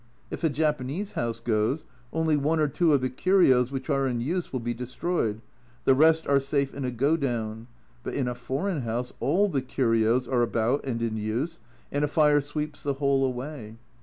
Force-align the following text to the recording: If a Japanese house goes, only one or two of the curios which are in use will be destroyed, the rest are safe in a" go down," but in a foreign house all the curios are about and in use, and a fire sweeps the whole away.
If 0.31 0.43
a 0.43 0.49
Japanese 0.49 1.11
house 1.11 1.39
goes, 1.39 1.85
only 2.11 2.35
one 2.35 2.59
or 2.59 2.67
two 2.67 2.91
of 2.91 3.01
the 3.01 3.09
curios 3.11 3.71
which 3.71 3.87
are 3.87 4.07
in 4.07 4.19
use 4.19 4.51
will 4.51 4.59
be 4.59 4.73
destroyed, 4.73 5.41
the 5.85 5.93
rest 5.93 6.25
are 6.25 6.39
safe 6.39 6.73
in 6.73 6.83
a" 6.83 6.91
go 7.09 7.15
down," 7.15 7.67
but 8.01 8.15
in 8.15 8.27
a 8.27 8.33
foreign 8.33 8.81
house 8.81 9.13
all 9.19 9.47
the 9.47 9.61
curios 9.61 10.27
are 10.27 10.41
about 10.41 10.83
and 10.87 11.03
in 11.03 11.17
use, 11.17 11.59
and 11.91 12.03
a 12.03 12.07
fire 12.07 12.41
sweeps 12.41 12.81
the 12.81 12.95
whole 12.95 13.23
away. 13.23 13.77